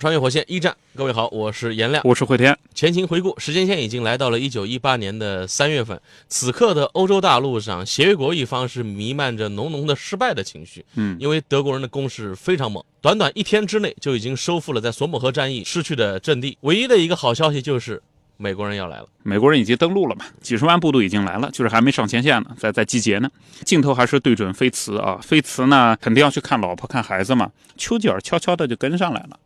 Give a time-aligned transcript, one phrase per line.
[0.00, 2.02] 穿越火线一战，各位好，我是颜亮。
[2.06, 2.58] 我是慧天。
[2.74, 6.00] 前情回顾，时间线已经来到了一九一八年的三月份。
[6.26, 10.82] 此刻的欧洲大陆上，协约国一方是弥漫着浓浓的失败的情绪。
[10.94, 16.56] 嗯，因为德国人的攻势非常猛，短短一天之内就已经收复了在索姆河战役失去的阵地。
[16.62, 18.02] 唯一的一个好消息就是，
[18.38, 19.06] 美国人要来了。
[19.22, 23.28] 美国人已经登陆了嘛，几十万部队已经来了，就是还没上前线呢，在在集结呢。
[23.66, 27.50] 镜头还是对准菲茨啊，菲茨呢肯定要去看老婆看孩子嘛。
[27.76, 29.38] 丘吉尔悄悄的就跟上来了。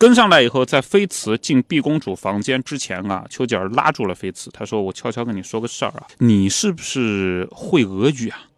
[0.00, 8.48] 跟上来以后，在菲茨进毕公主房间之前啊，丘吉尔拉住了菲茨，他说：“我悄悄跟你说个事儿啊，你是不是会俄语啊？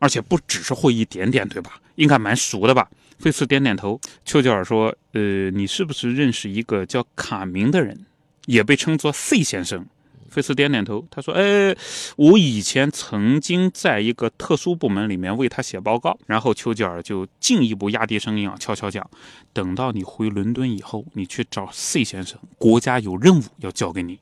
[0.00, 1.80] 而且不只是会一点点，对吧？
[1.94, 2.88] 应该蛮熟的吧？”
[3.20, 4.00] 菲茨点点头。
[4.24, 8.06] 丘吉尔说：“呃，你是不是认识一个叫卡明的人，
[8.46, 9.86] 也被称作 C 先生？”
[10.30, 11.74] 菲茨点点头，他说：“哎，
[12.16, 19.08] 我以前曾经在一个特殊部门里面为他写报告。”然后丘吉尔就进一步压低声音啊，悄悄讲
[19.52, 24.18] ：“等到你回伦敦以后，你去找 C 先生，国家有任务要交给你。”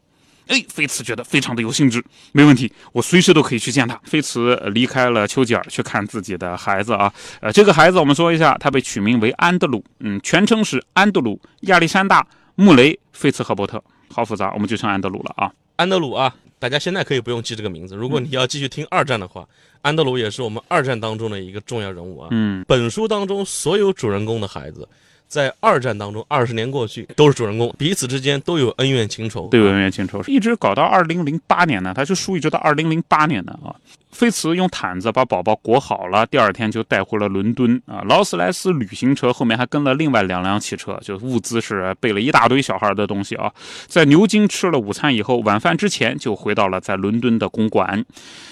[0.47, 4.01] 哎，菲茨觉得非常的有兴致，没问题，我随时都可以去见他。
[4.05, 7.13] 菲茨离开了丘吉尔，去看自己的孩子啊。
[7.41, 15.51] 呃，这个孩子我们说一下，他被取名为安德鲁，嗯，全称是安德鲁亚历山大穆雷菲茨赫伯特，好复杂，我们就称安德鲁了啊。
[15.77, 17.95] 安德鲁啊，大家现在可以不用记这个名字。
[17.95, 19.47] 如果你要继续听二战的话，
[19.83, 22.29] 安德鲁也是我们二战当中的一个重要人物啊。
[22.31, 24.89] 嗯，本书当中所有主人公的孩子，
[25.29, 29.49] 在二战当中二十年过去都是主人公，彼此之间都有恩怨情仇。
[29.49, 33.77] 对，恩怨情仇，一直搞到二零零八年呢，他这书一直到二零零八年的啊。
[34.17, 38.01] 菲茨用毯子把宝宝裹好了，第二天就带回了伦敦啊。
[38.09, 43.53] 劳斯莱斯旅行车后面还跟了另外两辆汽车，就物资是备了一大堆小孩的东西啊。
[43.87, 48.07] 在牛津吃了午餐以后，晚饭之前就回到了在伦敦的公馆。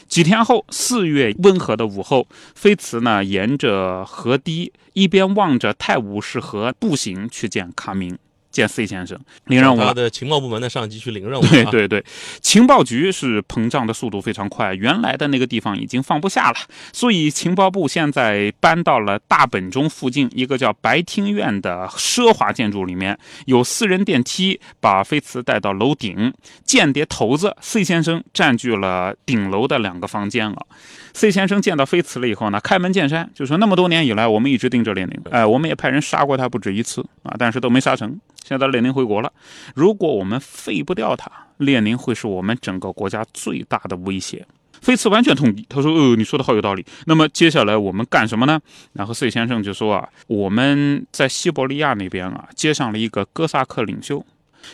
[0.06, 8.18] 几天后，四月温和的午后，菲茨呢沿着河堤，一边望着泰晤士河步行去见卡明。
[8.54, 11.44] 见 C 先生领任务他的情报部门的上级去领任务。
[11.48, 12.02] 对对对，
[12.40, 16.56] 情报局是膨胀的速度非常快，原来的那个地方已经放不下了，
[16.92, 26.32] 所以情报部现在搬到了大本钟附近一个叫白厅院的奢华建筑里面，有私人电梯把菲茨带到楼顶。
[26.64, 30.66] 间谍头子 C 先生占据了顶楼的两个房间了。
[31.14, 39.32] C 先生见到菲茨了以后呢，开门见山就说：“那么多年以来，我们一直盯着列宁，哎，我们也派人杀过他不止一次啊，但是都没杀成。”现在列宁回国了，
[39.74, 44.44] 如果我们废不掉他，列宁会是我们整个国家最大的威胁。
[44.82, 46.84] 菲茨完全同意，他说：“呃，你说的好有道理。
[47.06, 48.60] 那么接下来我们干什么呢？”
[48.92, 54.26] 然后 C 先生就说：“啊，我们在西伯利亚那边啊，接上了一个哥萨克领袖。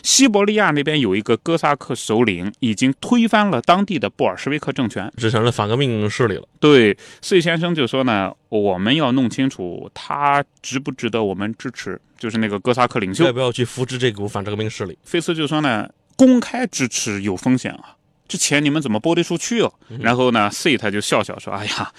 [0.03, 14.95] 西伯利亚那边有一个哥萨克首领，已经推翻了当地的布尔什维克政权，这成了反革命势力了。”对，C 先生就说呢：“我们要弄清楚他值不值得我们支持。”就是那个哥萨克领袖要不要去扶植这股反革命势力？
[15.03, 17.95] 菲茨就说呢，公开支持有风险啊，
[18.31, 19.73] 这钱你们怎么拨得出去哦？
[19.99, 21.91] 然后呢，C 他就笑笑说：“哎呀，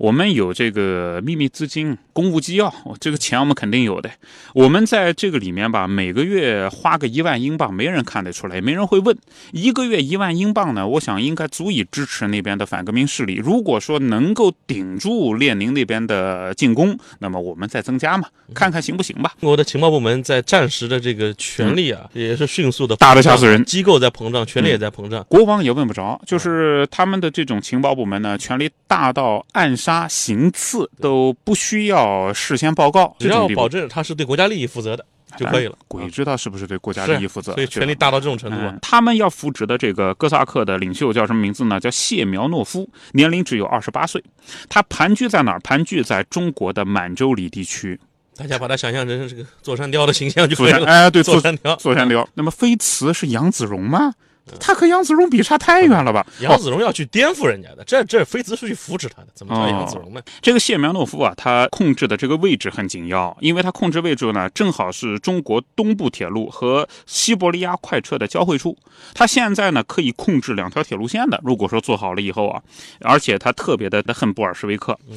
[0.00, 4.10] 我们有这个秘密资金、公务机要，这个钱我们肯定有的。
[4.52, 9.16] 我们在这个里面吧，每个月花个一万英镑，没人看得出来，没人会问。
[9.52, 13.36] 一个月一万英镑呢，我想应该足以支持那边的反革命势力。
[13.36, 19.32] 如果说能够顶住列宁那边的进攻，那么我们再增加嘛，看看行不行吧。
[19.40, 35.04] 中国的情报部门在战时的这个权力啊，也是迅速的大的吓死人，机构在膨胀，权力也在膨胀，国王也问不着，就是他们的这种情报部门呢，权力大到暗杀、行刺都不需要事先报告，只要保证他是对国家利益负责的
[35.36, 35.76] 就可以了。
[35.86, 37.52] 鬼知道是不是对国家利益负责？
[37.52, 38.70] 所以权力大到这种程度啊！
[38.72, 41.78] 嗯、他们要扶植的这个哥萨克的领袖叫什么名字呢？
[41.78, 44.22] 叫谢苗诺夫，年龄只有二十八岁。
[44.68, 45.60] 他盘踞在哪儿？
[45.60, 48.00] 盘踞在中国的满洲里地区。
[48.36, 50.86] 大家把他想象成这个座山雕的形象就可以了。
[50.86, 52.26] 哎，对，座山雕，座山雕。
[52.34, 54.12] 那么飞茨是杨子荣吗？
[54.60, 56.26] 他和杨子荣比差太远了吧？
[56.40, 60.20] 杨子荣要去颠覆人家的，这这菲茨是去扶持他的，怎么叫杨子荣呢？
[60.20, 68.76] 哦、这个谢苗诺夫啊，他控制的这个位置很紧要，因为他控制位置呢，正好是中国东部铁路和西伯利亚快车的交汇处。
[69.14, 71.40] 他现在呢，可以控制两条铁路线的。
[71.44, 72.62] 如果说做好了以后啊，
[73.00, 74.98] 而且他特别的恨布尔什维克。
[75.10, 75.16] 嗯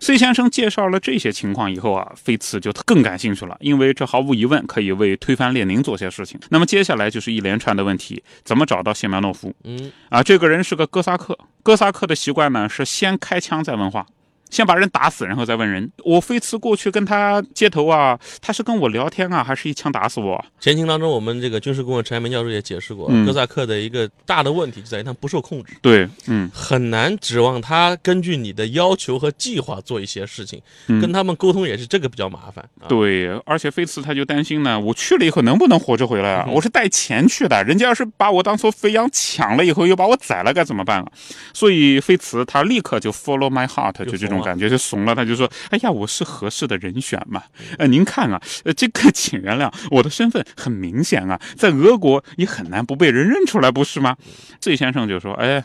[0.00, 6.40] C 先生介绍了这些情况以后啊，菲茨就更感兴趣了，因为这毫无疑问可以为推翻列宁做些事情。
[6.48, 9.54] 那么接下来就是一连串的问题：怎么找到谢苗诺夫？
[9.64, 14.06] 嗯，啊，这个人是个哥萨克，哥萨克的习惯呢是先开枪再问话。
[14.50, 15.90] 先把人打死，然后再问人。
[16.04, 20.44] 我飞茨过去跟他接头啊，他是跟我聊天啊，还是一枪打死我？
[20.58, 32.64] 前情当中，我们这个军事顾问陈爱民教授也解释过，嗯哥萨克的一个大的问题就在于他不受控制，对，嗯，很难指望他根据你的要求和计划做一些事情，嗯跟他们沟通也是这个比较麻烦。
[32.80, 36.44] 啊、对，而且飞茨他就担心呢，我去了以后能不能活着回来啊？
[36.48, 41.06] 嗯我是带钱去的，人家要是把我当做肥羊抢了以后又把我宰了，该怎么办啊？
[41.54, 47.42] 所以飞茨他立刻就 follow my heart，就这就怂了种感觉就怂了，他就说，哎呀，我是合适的人选嘛？
[47.78, 54.16] 呃，您看啊，呃，这个 请原谅，我的身份很明显啊，在俄国也很难不被人认出来，不是吗？
[54.58, 55.62] 这先生就说，哎，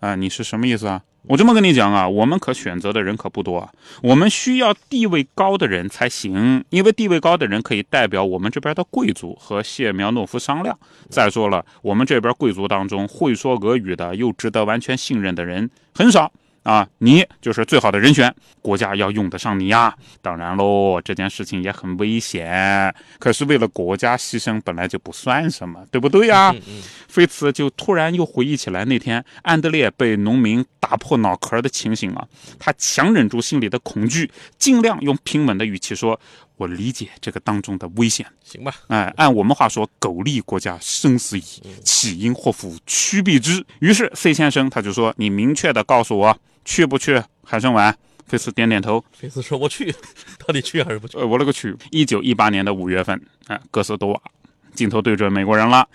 [0.00, 1.02] 啊，你是什么意思啊？
[1.26, 3.70] 我这么跟你讲啊，我们可选择的人可不多啊，
[4.02, 10.78] 我们需要地位高的人才行，因为地位高的人可以代表我们这边的贵族和谢苗诺夫商量。
[11.10, 16.32] 再说了，我们这边贵族当中会说俄语的又值得完全信任的人很少。
[16.68, 19.96] 啊，你就是最好的人选，国家要用得上你呀。
[20.20, 26.50] 当然喽，这件事情也很危险，可是为了国家牺牲本来就不算什么，对不对呀？
[26.50, 32.28] 嗯嗯，菲茨就突然又回忆起来那天安德烈被农民打破脑壳的情形啊，
[32.58, 36.20] 他强忍住心里的恐惧，尽量用平稳的语气说
[36.56, 38.26] ：“我理解这个当中的危险。
[38.44, 41.42] 行吧，哎，按我们话说，苟利国家生死以，
[41.82, 46.38] 岂因祸福趋避之。”于是 C 先生他就说：“你明确的告诉我，
[46.68, 47.94] 去不去海参崴？”
[48.28, 49.90] 菲斯点点头，菲斯说我去，
[50.46, 51.16] 到底去还是不去？
[51.16, 51.74] 呃，我勒个去！
[51.90, 54.20] 一九一八年的五月份，哎，格斯多瓦，
[54.74, 55.88] 镜头对准美国人了。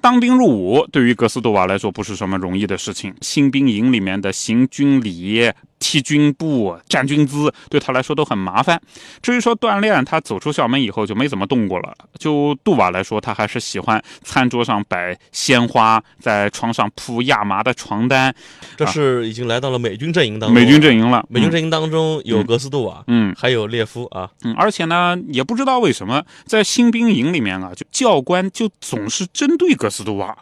[0.00, 8.80] 当兵入伍对于格斯多瓦来说不是什么容易的事情，新兵营里面的行军礼、踢军步、站军姿，对他来说都很麻烦。
[9.22, 11.94] 至于说锻炼，他走出校门以后就没怎么动过了。
[12.18, 18.34] 就杜瓦来说，他还是喜欢餐桌上摆鲜花，在床上铺亚麻的床单。
[18.76, 30.36] 这是已经来到了美军阵营当中，美军阵营了，美军阵营当中有格斯杜瓦，嗯，还有列夫啊，嗯，而且呢，也不知道为什么，在新兵营里面啊，就教官就总是针对格斯杜瓦，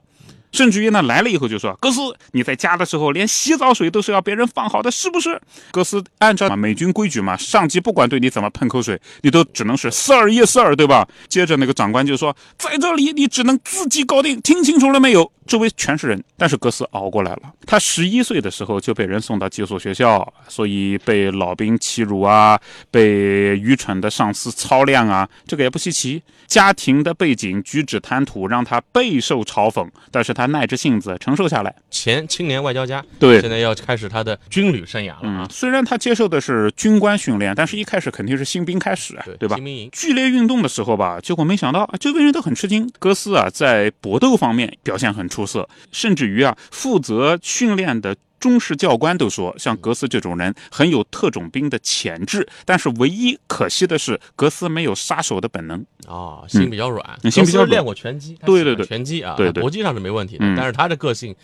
[0.52, 2.00] 甚至于呢，来了以后就说：“哥斯，
[2.32, 5.40] 你在家的时候连洗澡水都是要别人放好的，是不是？”
[5.70, 11.06] 哥斯按照美军规矩嘛，上级不管对你怎么喷口水，你都只能是 “sir yes sir”，对吧？
[11.28, 17.42] 接着那个长官就说：“在这里你只能自己搞定，听清楚了没有？”周围全是人，但是格斯熬过来了。
[17.64, 22.60] 他十一岁的时候就被人送到寄宿学校，所以被老兵欺辱啊，
[22.90, 26.20] 被愚蠢的上司操练啊，这个也不稀奇。
[26.48, 31.74] 家庭的背景、举止谈吐让他备受嘲讽，但是他耐着性子承受下来。
[31.90, 39.64] 前青年外交家，对现在要开始他的军旅生涯了虽然他接受的是军官训练，但是一开始肯定是新兵开始对，对吧新？
[39.64, 42.88] 兵营，剧烈运动的时候吧，结果没想到，周围人都很吃惊。
[42.98, 48.14] 格斯啊，在搏斗方面表现很出色，甚至于啊，负责训练的
[48.46, 52.46] 中式教官都说，像格斯这种人很有特种兵的潜质。
[52.64, 55.84] 但是唯一可惜的是，格斯没有杀手的本能。
[56.06, 58.86] 啊，心比较软，嗯心比较练过拳击，对对对。
[58.86, 59.60] 拳击啊，对对。
[59.60, 61.36] 搏击上是没问题的嗯，但是他的个性嗯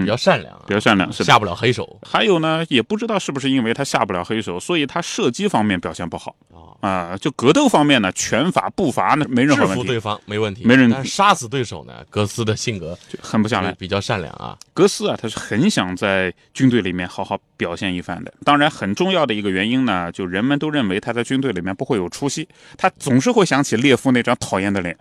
[0.00, 1.12] 比较善良啊，比较善良。
[1.12, 6.72] 下不了黑手还有呢，也不知道是不是因为他下不了黑手，所以他射击方面表现不好啊。
[6.82, 13.72] 啊、就格斗方面呢，拳法、步伐呢没任何问题，制服对方没问题，没人但杀死对手呢，格斯的性格就狠不下来。
[13.74, 18.34] 比较善良啊，格斯啊，他是很想在军队里面好好表现一番的。
[18.44, 24.96] 当然，很重要的一个原因呢，就人们都认为他在军队里面不会有出息，他总是会想起列夫那张讨厌的脸。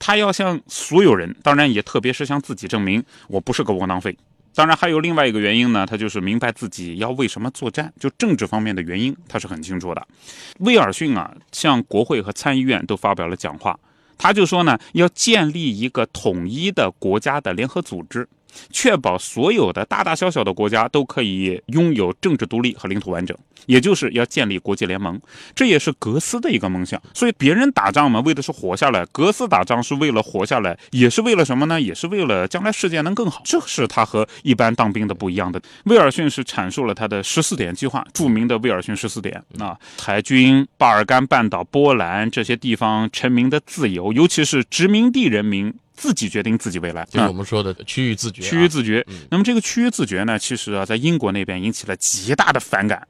[0.00, 4.16] 他要向所有人，当然也特别是向自己证明，我不是个窝囊废。
[4.52, 10.06] 当然，还有另外一个原因呢，他就是明白自己要为什么作战，就政治方面的原因，他是很清楚的。
[10.58, 13.78] 威尔逊啊，向国会和参议院都发表了讲话，
[14.18, 18.28] 他就说呢，要建立一个统一的国家的联合组织，
[18.70, 25.20] 确保所有的大大小小的国家都可以拥有政治独立和领土完整，也就是要建立国际联盟。
[25.54, 27.00] 这也是格斯的一个梦想。
[27.14, 31.80] 所以别人打仗嘛，为的是活下来；格斯打仗是为了活下来，也是为了什么呢？
[31.80, 33.42] 也是为了将来世界能更好。
[33.44, 35.60] 这是他和一般当兵的不一样的。
[35.84, 45.74] 威尔逊是阐述了他的十四点计划，著名的威尔逊十四点啊，海军、巴尔干半岛、波兰这些地方臣民的自由，尤其是殖民地人民。
[46.00, 49.04] 自己决定自己未来，就是啊我们说的区域自觉啊，区域自觉。
[49.06, 49.26] 嗯。
[49.30, 53.06] 那么这个区域自觉呢，其实啊，在英国那边引起了极大的反感，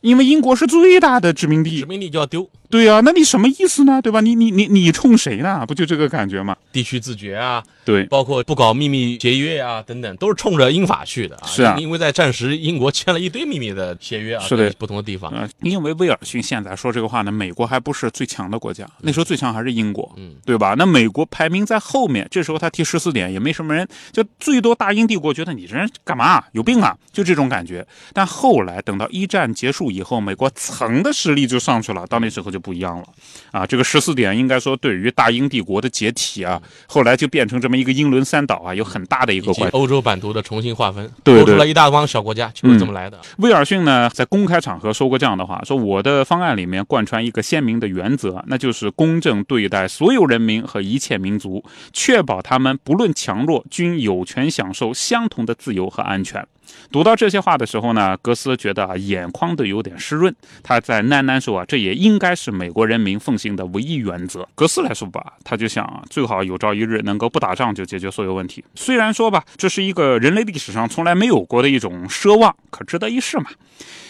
[0.00, 1.78] 因为英国是最大的殖民地。
[1.78, 4.02] 殖，民地就要丢，对呀、那你什么意思呢？
[4.02, 4.20] 对吧？
[4.20, 5.64] 你你你你冲谁呢？
[5.64, 6.56] 不就这个感觉吗？
[6.72, 11.46] 地区自决啊，对，包括不搞秘密协约啊等等，都是冲着英法去的啊。
[11.46, 15.30] 是啊因为在战时英国签了一堆秘密的协约啊，是的不同的地方。
[15.30, 20.74] 啊，因为威尔逊现在说这个话呢，美国还不是最强的国家，那时候最强还是英国，嗯，对吧？
[20.76, 27.86] 那美国排名在后面，这时候他提十四点也没什么人，就最多大英帝国觉得你这人干嘛有病啊，就这种感觉。
[28.12, 33.04] 但后来等到一战结束以后，美国层的实力就上去了，到那时候就不一样了
[33.52, 33.66] 啊。
[33.66, 39.76] 这个十四点应该说对于大英帝国的解体啊，后来就变成这么一个英伦三岛啊，有很大的一个关系。
[39.76, 43.20] 欧洲版图的重新划分，对对多出来一大帮小国家，就是这么来的。
[43.36, 56.46] 威尔逊呢，在公开场合说过这样的话：说我的方案里面贯穿一个鲜明的原则，那就是公正对待所有人民和一切民族，确保他们不论强弱均有权享受相同的自由和安全。
[56.90, 60.34] 读到这些话的时候呢，格斯觉得啊，眼眶都有点湿润。
[60.62, 64.48] 他在喃喃说啊，这也应该是美国人民奉行的唯一原则。
[64.54, 68.64] 格斯来说吧，他就想啊，最好有朝一日能够不打仗就解决所有问题。
[68.74, 73.46] 虽然说吧，这是一个人类历史上从来没有过的一种奢望，可值得一试嘛。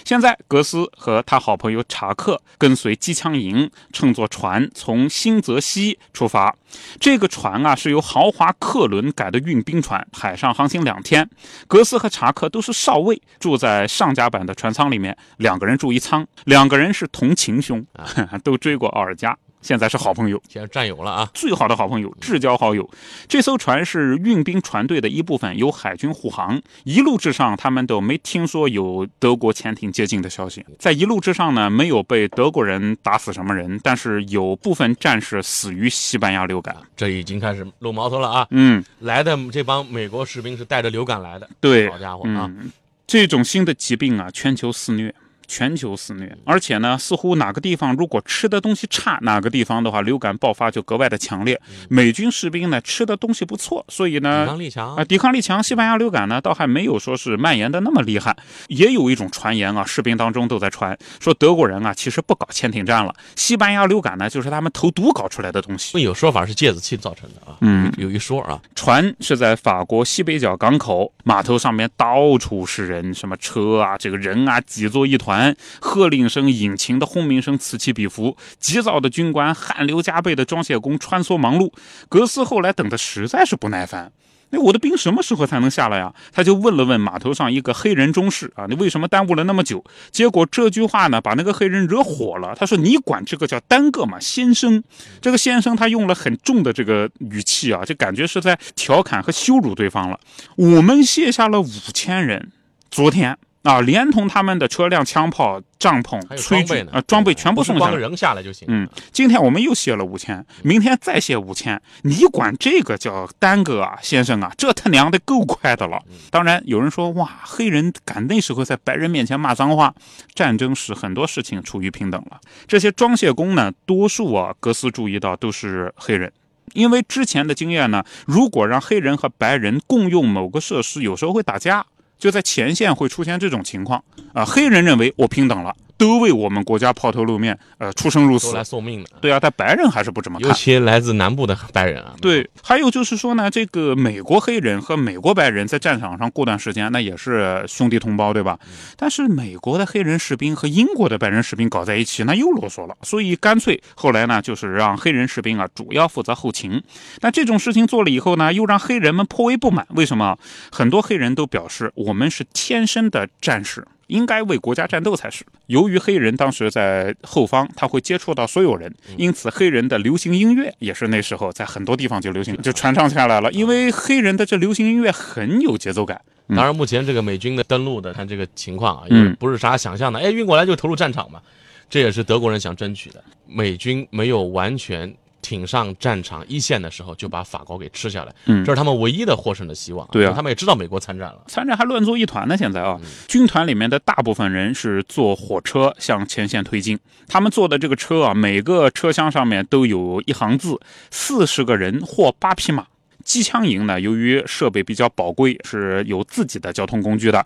[0.04, 6.54] 现在，格斯和他好朋友查克跟随机枪营乘坐船从新泽西出发。
[7.00, 11.26] 这个船啊是由豪华客轮改的运兵船，海上航行两天。
[11.66, 17.84] 格斯和查克都是少尉，住在上甲板的船舱里面，两个人住一舱，两个人是同情兄，
[18.44, 20.40] 都追过奥尔加，现在是好朋友。
[20.46, 22.86] 现在战友了啊，最好的好朋友，至交好友。
[23.26, 26.60] 这艘船是运兵船队的一部分，由海军护航。
[26.84, 30.62] 一路之上，他们都没听说有德国潜艇接近的消息。
[30.78, 36.76] 在一路之上呢，没有被德国人打死什么人，但是有部分战士死于西班牙流感。
[36.94, 38.46] 这已经开始露毛头了啊！
[38.50, 42.44] 嗯，来的这帮美国士兵是带着流感来的，对，好家伙啊！
[42.54, 42.70] 嗯，
[43.06, 45.14] 这种新的疾病啊，全球肆虐。
[45.46, 51.60] 全球肆虐，而且呢，似乎哪个地方如果吃的东西差，哪个地方的话，流感爆发就格外的强烈。
[51.88, 55.62] 美军士兵呢，吃的东西不错，所以呢，抵抗力强啊，抵抗力强。
[55.62, 58.36] 西班牙流感呢，倒还没有说是蔓延的那么厉害。
[58.68, 66.00] 也有一种传言啊，士兵当中都在传说德国人啊，其实不搞潜艇战了，西班牙流感呢，就是他们投毒搞出来的东西。
[66.02, 75.33] 有说法是芥子气造成的啊，嗯，有一说啊，船是在法国西北角港口码头上面，到处是人，什么车啊，这个人啊，挤作一团，
[75.80, 81.72] 喝令声、引擎的轰鸣声此起彼伏，急躁的军官、汗流浃背的装卸工穿梭忙碌。
[82.08, 84.12] 格斯后来等的实在是不耐烦。
[84.50, 86.14] 那我的兵什么时候才能下来呀？
[86.30, 89.84] 他就问了问码头上一个黑人中士啊，你为什么耽误了那么久？
[90.12, 92.54] 结果这句话呢，把那个黑人惹火了。
[92.54, 94.84] 他说：“你管这个叫耽搁吗，先生？”
[95.20, 100.20] 这个先生他用了很重的这个语气啊，就感觉是在调侃和羞辱对方了。
[100.56, 102.52] 我们卸下了五千人，
[102.92, 107.90] 昨天啊，连同他们的车辆、枪炮、帐篷炊具装备啊，装备全部送下来。
[107.92, 108.68] 光扔下来就行。
[108.70, 115.98] 嗯，今天我们又卸了五千，明天再卸五千，你管这个叫耽搁啊，先生啊，这他娘的够快的了。
[116.30, 119.94] 当然，有人说哇，黑人敢那时候在白人面前骂脏话，
[120.34, 122.38] 战争使很多事情处于平等了。
[122.68, 126.30] 这些装卸工呢，多数啊，格斯注意到都是黑人。
[126.74, 131.86] 因为之前的经验呢，如果让黑人和白人共用某个设施，有时候会打架，
[132.18, 134.02] 就在前线会出现这种情况
[134.32, 134.44] 啊。
[134.44, 138.64] 黑人认为我平等了，都为我们国家抛头露面，呃，出生入都死来。
[138.64, 140.56] 送命的，对啊，但白人还是不怎么尤看。
[140.56, 142.14] 其来自南部的白人啊。
[142.20, 148.58] 对，还有就是说呢，这个美国黑人和美国白人在战场上过段时间，那也是兄弟同胞，对吧？
[148.96, 152.96] 但是美国的黑人士兵和英国的白人士兵搞在一起，那又啰嗦了。
[153.02, 156.82] 所以干脆后来呢，就是让黑人士兵啊主要负责后勤。
[157.20, 159.86] 那这种事情做了以后呢，又让黑人们颇为不满。
[159.90, 160.36] 为什么？
[160.72, 163.86] 很多黑人都表示，我们是天生的战士。
[164.08, 165.44] 应该为国家战斗才是。
[165.66, 173.50] 由于黑人当时在后方，他会接触到所有人，因此黑人的流行音乐也是那时候在很多地方就流行，就传唱下来了。
[173.52, 176.20] 因为黑人的这流行音乐很有节奏感。
[176.48, 181.40] 当然，目前这个美军的登陆的看这个情况啊，嗯也不是啥想象的，哎，运过来就投入战场嘛，
[181.88, 183.24] 这也是德国人想争取的。
[183.46, 185.10] 美军没有完全
[185.44, 190.08] 挺上战场一线的时候，就把法国给吃下来，嗯这是他们唯一的获胜的希望。
[190.10, 191.42] 对啊他们也知道美国参战了。
[191.46, 192.56] 参战还乱作一团呢！
[192.56, 192.98] 现在啊，
[193.28, 196.98] 军团里面的大部分人是坐火车向前线推进。
[197.28, 202.86] 他们坐的这个车啊，每个车厢上面都有一行字：四十个人或八匹马。
[203.22, 207.44] 机枪营呢，由于设备比较宝贵，是有自己的交通工具的。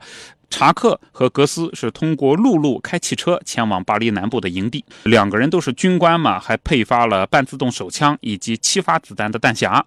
[0.51, 9.83] 查克和格斯是通过陆路开汽车前往巴黎南部的营地，两个人都是军官嘛，还配发了半自动手枪以及七发子弹的弹匣。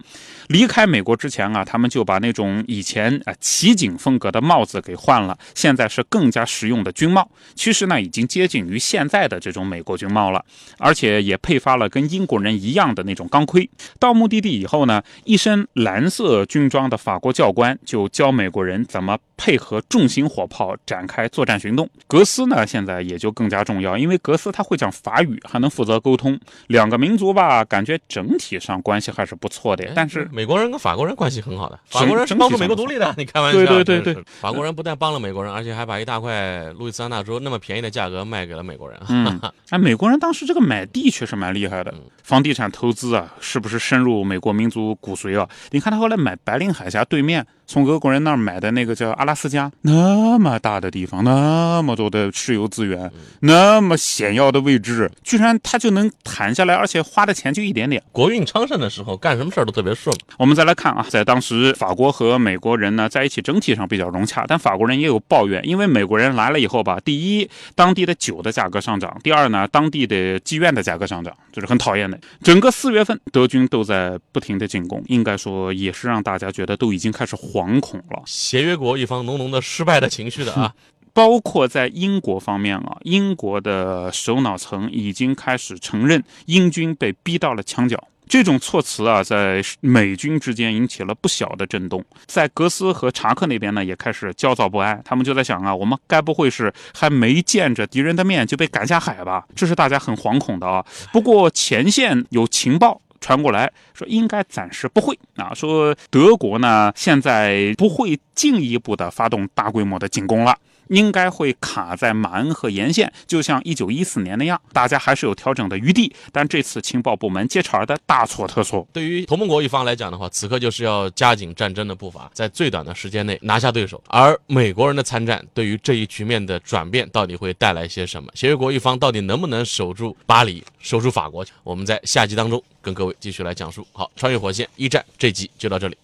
[0.50, 7.28] 离开美国之前啊，他们就把那种以前啊骑警风格的帽子给换了，现在是更加实用的军帽。
[7.56, 10.46] 其实呢，已经接近于现在的这种美国军帽了，
[10.78, 13.68] 而且也配发了跟英国人一样的那种钢盔。
[13.98, 20.48] 到目的地以后呢，一身蓝色军装的法国教官就教美国人怎么配合重型火。
[20.52, 26.38] 炮展开作战行动，格斯呢现在也就更加重要，因为格斯他会讲法语，还能负责沟通。
[26.68, 29.90] 两个民族吧，感觉整体上关系还是不错的。
[29.96, 33.58] 但是美国人跟法国人关系很好的，法国人是帮助美国独立的，你开玩笑？
[33.58, 39.00] 对对对对，法国人不但帮了美国人，而且还把一大块路易斯安那州那么便宜的价格卖给了美国人。
[39.08, 39.40] 嗯，
[39.72, 41.94] 哎，美国人当时这个买地确实蛮厉害的，
[42.24, 45.48] 房地产投资啊，是不是深入美国民族骨髓啊？
[45.70, 47.46] 你看他后来买白令海峡对面。
[47.68, 58.04] 从俄国人那儿买的那个叫阿拉斯加，那么大的地方，那么多的石油资源，那么险要的位置，居然他就能谈下来，而且花的钱就一点点。
[58.12, 60.14] 国运昌盛的时候，干什么事儿都特别顺。
[60.38, 72.20] 我们再来看啊，在当时，法国和美国人呢在一起，整体上比较融洽，但法国人也有抱怨，因为美国人来了以后吧，第一，当地的酒的价格上涨；第二呢，当地的妓院的价格上涨，这是很讨厌的。
[72.44, 77.61] 整个四月份，德军都在不停的进攻，应该说也是让大家觉得都已经开始慌。
[77.62, 80.74] 惶恐了，协约国一方浓浓的失败的情绪的啊，
[81.14, 88.04] 包括在英国方面啊，英国的首脑层已经开始承认英军被逼到了墙角。
[88.28, 95.00] 这种措辞啊，在美军之间引起了不小的震动，在格斯和查克那边呢，也开始焦躁不安。
[95.04, 99.46] 他们就在想啊，我们该不会是还没见着敌人的面就被赶下海吧？
[99.54, 100.84] 这是大家很惶恐的啊。
[101.12, 103.02] 不过前线有情报。
[103.22, 105.54] 传过来说，应该暂时不会啊。
[105.54, 110.58] 说德国呢，现在不会进一步的发动大规模的进攻了。
[110.88, 116.14] 应该会卡在马恩河沿线，就像一九一四年那样，大家还是有调整的余地。
[116.32, 118.88] 但这次情报部门接茬的大错特错。
[118.92, 124.02] 对于同盟国一方来讲的话，此刻就是要加紧战争的步伐，在最短的时间内拿下对手。
[124.08, 128.32] 而美国人的参战，对于这一局面的转变，到底会带来些什么？
[128.34, 131.46] 协约国一方到底能不能守住巴黎，守住法国？
[131.64, 133.86] 我们在下集当中跟各位继续来讲述。
[133.92, 135.98] 好，穿越火线一战这集就到这里。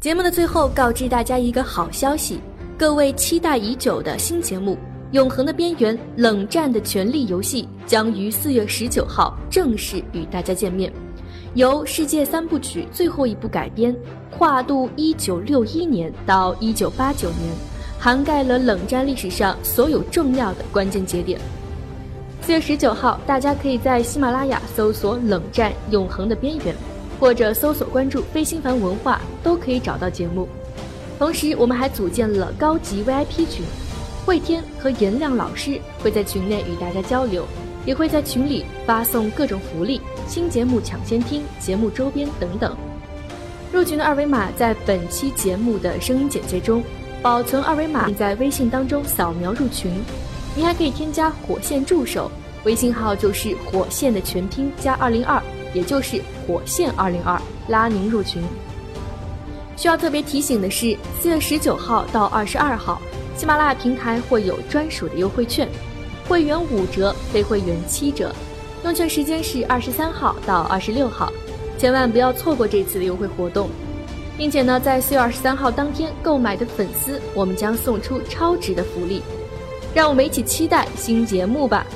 [0.00, 2.40] 节目的最后，告知大家一个好消息。
[2.80, 4.72] 各位期待已久的新节目
[5.10, 10.90] 《永恒的边缘：冷战的权力游戏》将于四月十九号正式与大家见面。
[11.52, 13.94] 由世界三部曲最后一部改编，
[14.30, 17.52] 跨度一九六一年到一九八九年，
[17.98, 21.38] 涵盖了冷战历史上所有重要的关键节点。
[22.40, 26.74] 四月十九号，大家可以在喜马拉雅搜索“冷战永恒的边缘”，
[27.20, 30.48] 或者搜索关注“非心凡文化”，都可以找到节目。
[31.20, 33.62] 同时，我们还组建了高级 VIP 群，
[34.24, 37.44] 慧天和颜亮老师会在群内与大家交流，
[37.84, 42.74] 也会在群里发送各种福利、新节目抢先听、节目周边等等。
[43.70, 46.82] 入群的二维码在本期节目的声音简介中，
[47.20, 49.92] 保存二维码并在微信当中扫描入群。
[50.56, 52.32] 您还可以添加火线助手，
[52.64, 55.38] 微信号就是火线的全拼加二零二，
[55.74, 58.42] 也就是火线二零二，拉您入群。
[59.80, 63.00] 需要特别提醒的是，四月十九号到二十二号，
[63.34, 65.66] 喜马拉雅平台会有专属的优惠券，
[66.28, 68.30] 会员五折，非会员七折。
[68.84, 71.32] 用券时间是二十三号到二十六号，
[71.78, 73.70] 千万不要错过这次的优惠活动，
[74.36, 79.22] 并且呢，在四月二十三号当天购买的粉丝，我们将送出超值的福利。
[79.94, 81.86] 让我们一起期待新节目吧。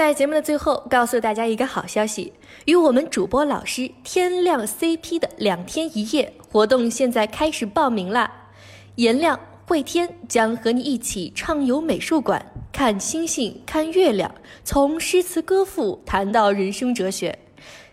[0.00, 2.32] 在节目的最后，告诉大家一个好消息：
[2.64, 8.48] 与我们主播老师天亮 CP 的两天一夜活动现在开始报名啦！
[8.94, 14.34] 颜亮、慧天将和你一起畅游美术馆，看星星，看月亮，
[14.64, 17.38] 从诗词歌赋谈到人生哲学。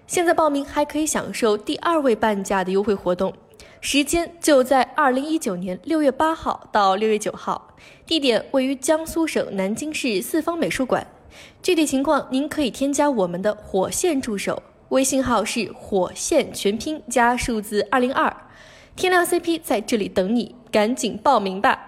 [0.08, 3.34] 现在报名还可以享受第二位半价的优惠活动，
[3.82, 11.06] 时间就在二零一九年六月八号到六月九号，地点位于江苏省南京市四方美术馆。
[11.62, 18.36] 具体情况，您可以添加我们的火线助手，微信号是火线全拼加数字二零二，
[18.95, 21.87] 天亮 CP 在这里等你，赶紧报名吧。